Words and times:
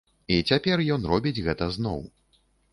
І 0.35 0.39
цяпер 0.53 0.83
ён 0.95 1.05
робіць 1.13 1.43
гэта 1.51 1.71
зноў. 1.79 2.05